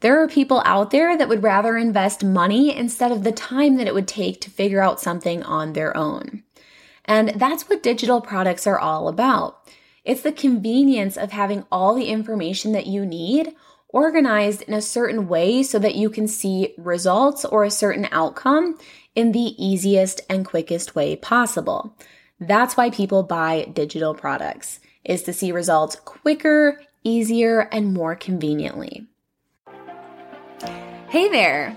[0.00, 3.86] There are people out there that would rather invest money instead of the time that
[3.86, 6.42] it would take to figure out something on their own.
[7.04, 9.68] And that's what digital products are all about.
[10.04, 13.54] It's the convenience of having all the information that you need
[13.88, 18.78] organized in a certain way so that you can see results or a certain outcome
[19.14, 21.94] in the easiest and quickest way possible.
[22.38, 29.09] That's why people buy digital products is to see results quicker, easier, and more conveniently.
[30.60, 31.74] Hey there.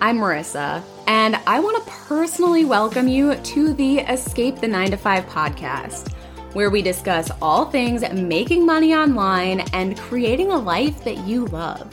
[0.00, 4.96] I'm Marissa, and I want to personally welcome you to the Escape the 9 to
[4.96, 6.10] 5 podcast,
[6.54, 11.92] where we discuss all things making money online and creating a life that you love.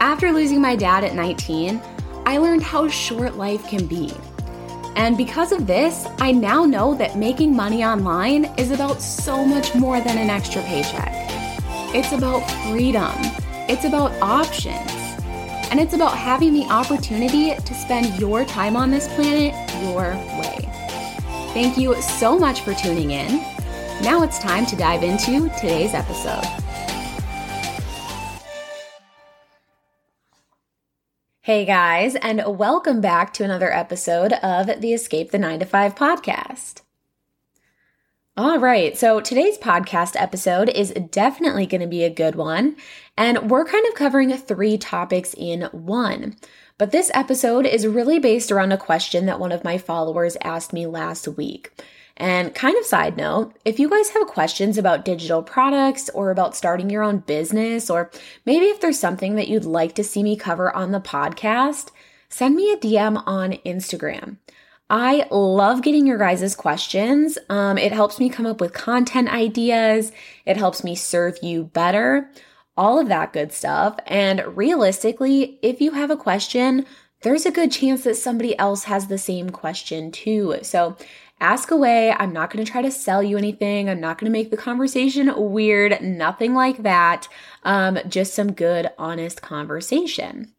[0.00, 1.80] After losing my dad at 19,
[2.26, 4.12] I learned how short life can be.
[4.96, 9.74] And because of this, I now know that making money online is about so much
[9.74, 11.12] more than an extra paycheck.
[11.94, 13.14] It's about freedom,
[13.68, 14.95] it's about options,
[15.70, 20.58] and it's about having the opportunity to spend your time on this planet your way.
[21.52, 23.38] Thank you so much for tuning in.
[24.02, 26.44] Now it's time to dive into today's episode.
[31.40, 35.94] Hey guys, and welcome back to another episode of the Escape the 9 to 5
[35.94, 36.82] podcast.
[38.38, 42.76] All right, so today's podcast episode is definitely going to be a good one,
[43.16, 46.36] and we're kind of covering three topics in one.
[46.76, 50.74] But this episode is really based around a question that one of my followers asked
[50.74, 51.82] me last week.
[52.18, 56.54] And kind of side note, if you guys have questions about digital products or about
[56.54, 58.10] starting your own business, or
[58.44, 61.90] maybe if there's something that you'd like to see me cover on the podcast,
[62.28, 64.36] send me a DM on Instagram.
[64.88, 67.38] I love getting your guys' questions.
[67.48, 70.12] Um, it helps me come up with content ideas.
[70.44, 72.30] It helps me serve you better,
[72.76, 73.98] all of that good stuff.
[74.06, 76.86] And realistically, if you have a question,
[77.22, 80.58] there's a good chance that somebody else has the same question too.
[80.62, 80.96] So
[81.40, 82.12] ask away.
[82.12, 83.90] I'm not going to try to sell you anything.
[83.90, 87.26] I'm not going to make the conversation weird, nothing like that.
[87.64, 90.52] Um, just some good, honest conversation.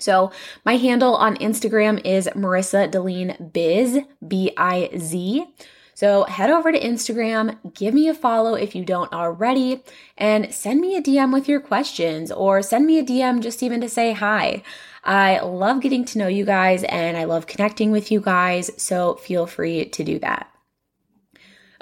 [0.00, 0.32] So
[0.64, 5.46] my handle on Instagram is Marissa Deline Biz, B I Z.
[5.94, 9.82] So head over to Instagram, give me a follow if you don't already,
[10.16, 13.82] and send me a DM with your questions or send me a DM just even
[13.82, 14.62] to say hi.
[15.04, 19.16] I love getting to know you guys and I love connecting with you guys, so
[19.16, 20.50] feel free to do that.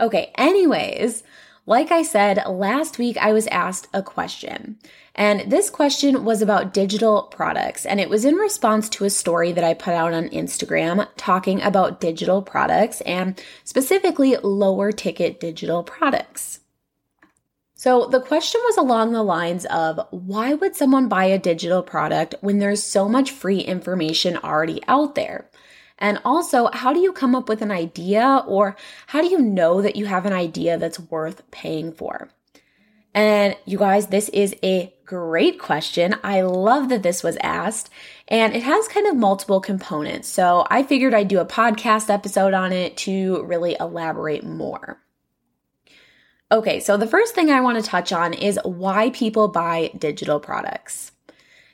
[0.01, 1.23] Okay, anyways,
[1.69, 4.79] like I said, last week I was asked a question.
[5.15, 7.85] And this question was about digital products.
[7.85, 11.61] And it was in response to a story that I put out on Instagram talking
[11.61, 16.61] about digital products and specifically lower ticket digital products.
[17.75, 22.35] So the question was along the lines of why would someone buy a digital product
[22.41, 25.51] when there's so much free information already out there?
[25.99, 28.77] And also, how do you come up with an idea or
[29.09, 32.29] how do you know that you have an idea that's worth paying for?
[33.15, 36.15] And you guys, this is a great question.
[36.23, 37.91] I love that this was asked
[38.29, 40.29] and it has kind of multiple components.
[40.29, 45.01] So I figured I'd do a podcast episode on it to really elaborate more.
[46.53, 50.41] Okay, so the first thing I want to touch on is why people buy digital
[50.41, 51.13] products.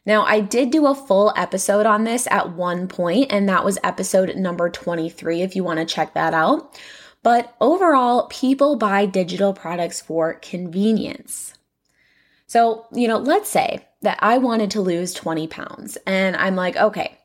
[0.07, 3.79] Now, I did do a full episode on this at one point, and that was
[3.83, 6.79] episode number 23 if you want to check that out.
[7.23, 11.55] But overall, people buy digital products for convenience.
[12.47, 16.77] So, you know, let's say that I wanted to lose 20 pounds, and I'm like,
[16.77, 17.19] okay,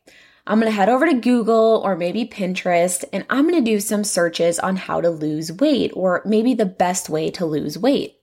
[0.47, 4.57] I'm gonna head over to Google or maybe Pinterest, and I'm gonna do some searches
[4.57, 8.19] on how to lose weight or maybe the best way to lose weight.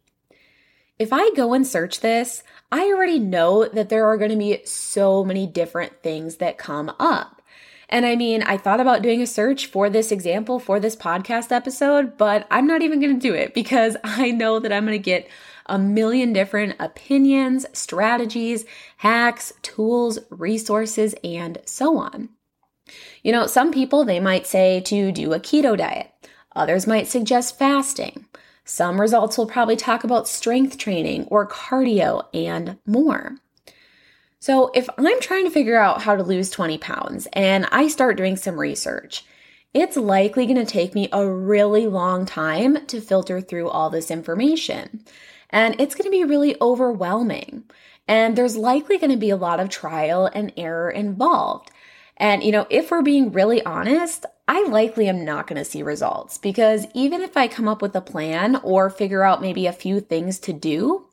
[0.99, 2.43] If I go and search this,
[2.73, 6.91] I already know that there are going to be so many different things that come
[6.99, 7.43] up.
[7.89, 11.53] And I mean, I thought about doing a search for this example for this podcast
[11.53, 14.99] episode, but I'm not even going to do it because I know that I'm going
[14.99, 15.29] to get
[15.67, 18.65] a million different opinions, strategies,
[18.97, 22.31] hacks, tools, resources, and so on.
[23.23, 26.11] You know, some people they might say to do a keto diet.
[26.55, 28.26] Others might suggest fasting.
[28.69, 33.37] Some results will probably talk about strength training or cardio and more.
[34.41, 38.17] So, if I'm trying to figure out how to lose 20 pounds and I start
[38.17, 39.25] doing some research,
[39.73, 44.11] it's likely going to take me a really long time to filter through all this
[44.11, 45.05] information.
[45.51, 47.65] And it's going to be really overwhelming.
[48.09, 51.71] And there's likely going to be a lot of trial and error involved.
[52.17, 55.82] And, you know, if we're being really honest, I likely am not going to see
[55.82, 59.72] results because even if I come up with a plan or figure out maybe a
[59.72, 61.06] few things to do,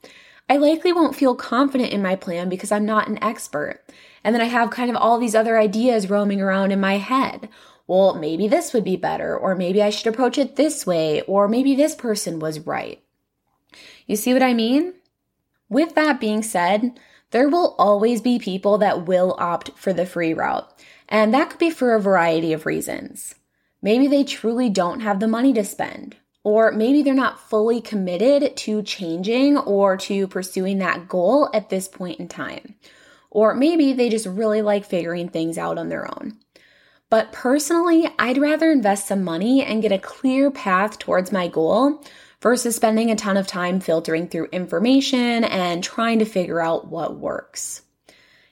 [0.47, 3.81] I likely won't feel confident in my plan because I'm not an expert.
[4.23, 7.49] And then I have kind of all these other ideas roaming around in my head.
[7.87, 11.47] Well, maybe this would be better, or maybe I should approach it this way, or
[11.47, 13.03] maybe this person was right.
[14.07, 14.93] You see what I mean?
[15.69, 16.99] With that being said,
[17.33, 20.71] there will always be people that will opt for the free route,
[21.09, 23.35] and that could be for a variety of reasons.
[23.81, 28.55] Maybe they truly don't have the money to spend, or maybe they're not fully committed
[28.57, 32.75] to changing or to pursuing that goal at this point in time.
[33.31, 36.37] Or maybe they just really like figuring things out on their own.
[37.09, 42.03] But personally, I'd rather invest some money and get a clear path towards my goal
[42.43, 47.17] versus spending a ton of time filtering through information and trying to figure out what
[47.17, 47.81] works.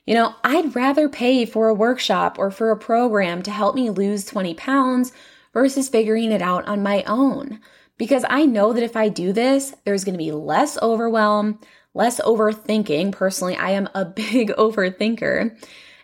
[0.08, 3.90] You know, I'd rather pay for a workshop or for a program to help me
[3.90, 5.12] lose 20 pounds
[5.54, 7.60] versus figuring it out on my own.
[7.98, 11.60] Because I know that if I do this, there's going to be less overwhelm,
[11.94, 13.12] less overthinking.
[13.12, 15.56] Personally, I am a big overthinker.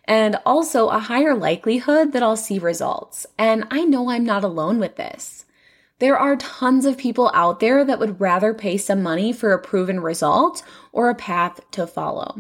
[0.04, 3.26] And also a higher likelihood that I'll see results.
[3.38, 5.46] And I know I'm not alone with this.
[6.00, 9.62] There are tons of people out there that would rather pay some money for a
[9.62, 12.38] proven result or a path to follow.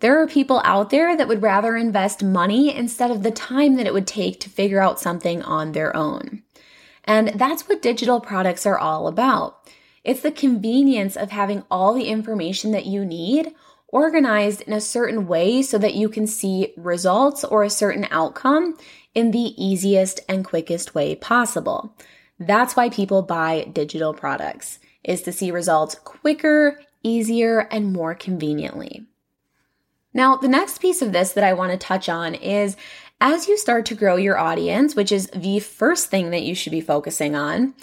[0.00, 3.86] There are people out there that would rather invest money instead of the time that
[3.86, 6.42] it would take to figure out something on their own.
[7.04, 9.70] And that's what digital products are all about.
[10.02, 13.54] It's the convenience of having all the information that you need
[13.88, 18.76] organized in a certain way so that you can see results or a certain outcome
[19.14, 21.96] in the easiest and quickest way possible.
[22.38, 29.06] That's why people buy digital products, is to see results quicker, easier, and more conveniently.
[30.12, 32.76] Now, the next piece of this that I want to touch on is
[33.20, 36.72] as you start to grow your audience, which is the first thing that you should
[36.72, 37.74] be focusing on,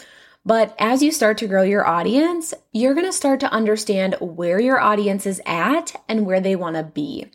[0.46, 4.60] but as you start to grow your audience, you're going to start to understand where
[4.60, 7.28] your audience is at and where they want to be.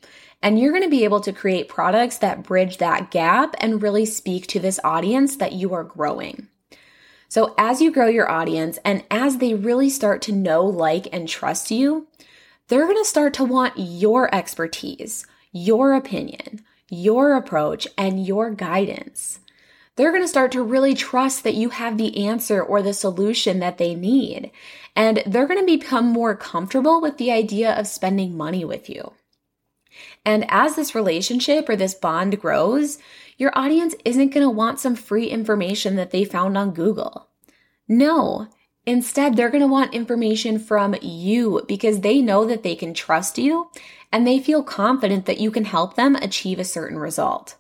[0.43, 4.07] And you're going to be able to create products that bridge that gap and really
[4.07, 6.49] speak to this audience that you are growing.
[7.29, 11.29] So, as you grow your audience and as they really start to know, like, and
[11.29, 12.07] trust you,
[12.69, 19.41] they're going to start to want your expertise, your opinion, your approach, and your guidance.
[19.97, 23.61] They're going to start to really trust that you have the answer or the solution
[23.61, 24.51] that they need.
[24.95, 29.13] And they're going to become more comfortable with the idea of spending money with you.
[30.25, 32.99] And as this relationship or this bond grows,
[33.37, 37.29] your audience isn't going to want some free information that they found on Google.
[37.89, 38.49] No,
[38.85, 43.39] instead, they're going to want information from you because they know that they can trust
[43.39, 43.71] you
[44.13, 47.57] and they feel confident that you can help them achieve a certain result.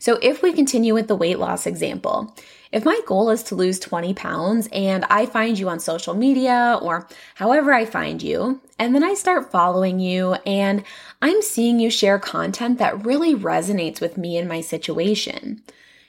[0.00, 2.34] So, if we continue with the weight loss example,
[2.72, 6.78] if my goal is to lose 20 pounds and I find you on social media
[6.80, 10.84] or however I find you, and then I start following you and
[11.20, 15.62] I'm seeing you share content that really resonates with me and my situation.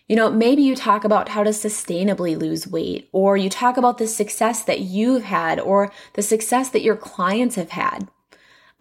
[0.08, 3.98] You know, maybe you talk about how to sustainably lose weight, or you talk about
[3.98, 8.10] the success that you've had, or the success that your clients have had.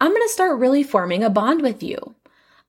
[0.00, 2.14] I'm going to start really forming a bond with you.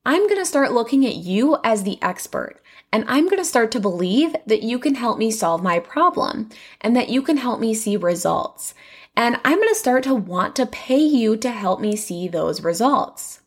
[0.04, 2.60] I'm going to start looking at you as the expert
[2.92, 6.50] and I'm going to start to believe that you can help me solve my problem
[6.80, 8.74] and that you can help me see results.
[9.16, 12.64] And I'm going to start to want to pay you to help me see those
[12.64, 13.42] results.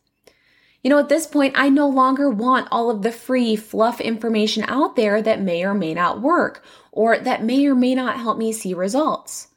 [0.82, 4.64] You know, at this point, I no longer want all of the free fluff information
[4.66, 8.38] out there that may or may not work or that may or may not help
[8.38, 9.48] me see results.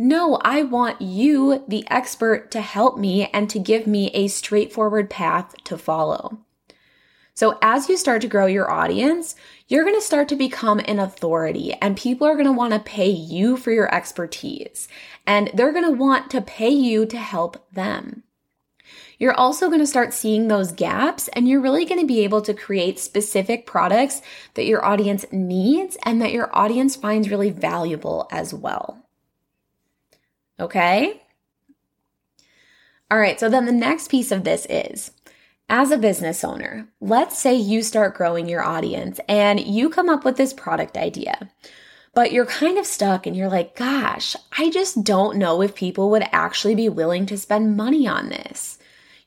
[0.00, 5.10] No, I want you, the expert, to help me and to give me a straightforward
[5.10, 6.38] path to follow.
[7.34, 9.34] So, as you start to grow your audience,
[9.66, 12.78] you're going to start to become an authority, and people are going to want to
[12.78, 14.86] pay you for your expertise,
[15.26, 18.22] and they're going to want to pay you to help them.
[19.18, 22.42] You're also going to start seeing those gaps, and you're really going to be able
[22.42, 24.22] to create specific products
[24.54, 29.07] that your audience needs and that your audience finds really valuable as well.
[30.60, 31.22] Okay?
[33.10, 35.12] All right, so then the next piece of this is
[35.68, 40.24] as a business owner, let's say you start growing your audience and you come up
[40.24, 41.50] with this product idea,
[42.14, 46.10] but you're kind of stuck and you're like, gosh, I just don't know if people
[46.10, 48.78] would actually be willing to spend money on this.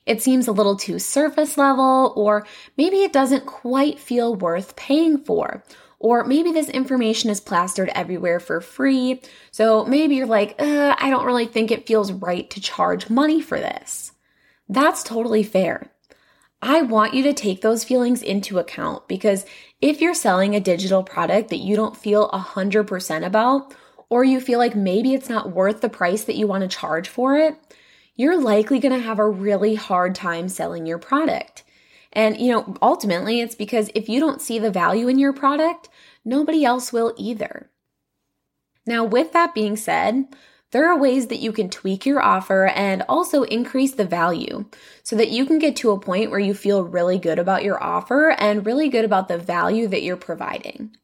[0.05, 2.45] It seems a little too surface level, or
[2.75, 5.63] maybe it doesn't quite feel worth paying for,
[6.01, 9.21] or maybe this information is plastered everywhere for free.
[9.51, 13.39] So maybe you're like, uh, I don't really think it feels right to charge money
[13.39, 14.11] for this.
[14.67, 15.91] That's totally fair.
[16.59, 19.45] I want you to take those feelings into account because
[19.79, 23.73] if you're selling a digital product that you don't feel 100% about,
[24.09, 27.07] or you feel like maybe it's not worth the price that you want to charge
[27.07, 27.55] for it,
[28.15, 31.63] you're likely going to have a really hard time selling your product.
[32.13, 35.89] And, you know, ultimately, it's because if you don't see the value in your product,
[36.25, 37.69] nobody else will either.
[38.85, 40.27] Now, with that being said,
[40.71, 44.65] there are ways that you can tweak your offer and also increase the value
[45.03, 47.81] so that you can get to a point where you feel really good about your
[47.81, 50.95] offer and really good about the value that you're providing.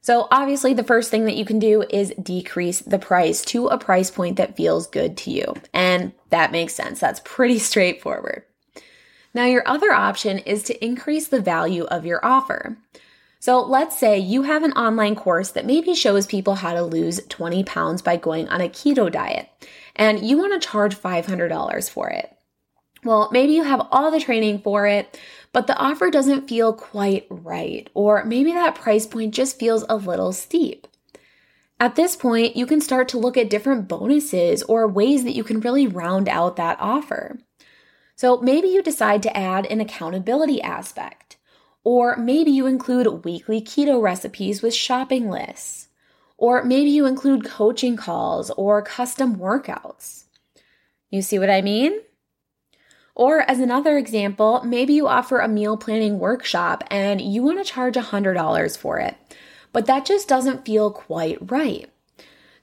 [0.00, 3.76] So, obviously, the first thing that you can do is decrease the price to a
[3.76, 5.54] price point that feels good to you.
[5.74, 7.00] And that makes sense.
[7.00, 8.44] That's pretty straightforward.
[9.36, 12.78] Now, your other option is to increase the value of your offer.
[13.38, 17.20] So, let's say you have an online course that maybe shows people how to lose
[17.28, 19.50] 20 pounds by going on a keto diet,
[19.94, 22.34] and you want to charge $500 for it.
[23.04, 25.20] Well, maybe you have all the training for it,
[25.52, 29.96] but the offer doesn't feel quite right, or maybe that price point just feels a
[29.96, 30.86] little steep.
[31.78, 35.44] At this point, you can start to look at different bonuses or ways that you
[35.44, 37.38] can really round out that offer.
[38.16, 41.36] So maybe you decide to add an accountability aspect,
[41.84, 45.88] or maybe you include weekly keto recipes with shopping lists,
[46.38, 50.24] or maybe you include coaching calls or custom workouts.
[51.10, 52.00] You see what I mean?
[53.14, 57.64] Or, as another example, maybe you offer a meal planning workshop and you want to
[57.64, 59.14] charge $100 for it,
[59.72, 61.90] but that just doesn't feel quite right.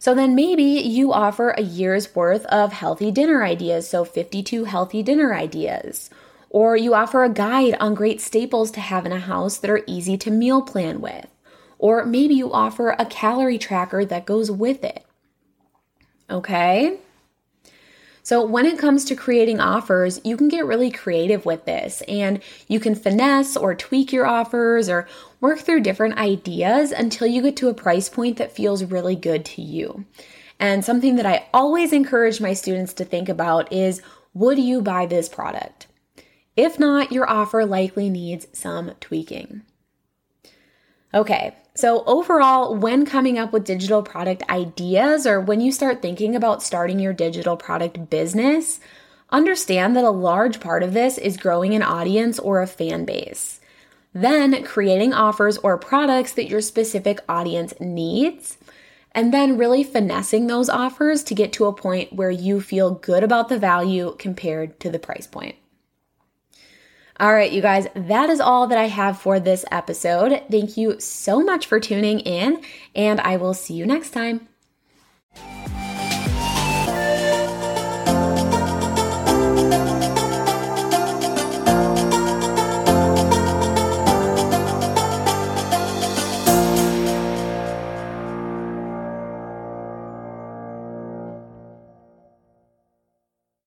[0.04, 5.02] So then maybe you offer a year's worth of healthy dinner ideas, so 52 healthy
[5.02, 6.10] dinner ideas.
[6.50, 9.86] Or you offer a guide on great staples to have in a house that are
[9.88, 11.28] easy to meal plan with.
[11.80, 15.06] Or maybe you offer a calorie tracker that goes with it.
[16.30, 16.98] Okay?
[18.26, 22.42] So, when it comes to creating offers, you can get really creative with this and
[22.70, 25.08] you can finesse or tweak your offers or
[25.42, 29.44] work through different ideas until you get to a price point that feels really good
[29.44, 30.06] to you.
[30.58, 34.02] And something that I always encourage my students to think about is
[34.34, 35.88] would you buy this product?
[36.56, 39.64] If not, your offer likely needs some tweaking.
[41.14, 46.36] Okay, so, overall, when coming up with digital product ideas or when you start thinking
[46.36, 48.80] about starting your digital product business,
[49.32, 53.60] understand that a large part of this is growing an audience or a fan base.
[54.14, 58.60] Then, creating offers or products that your specific audience needs,
[59.12, 63.24] and then really finessing those offers to get to a point where you feel good
[63.24, 65.56] about the value compared to the price point.
[67.20, 70.42] All right, you guys, that is all that I have for this episode.
[70.50, 72.62] Thank you so much for tuning in,
[72.96, 74.48] and I will see you next time.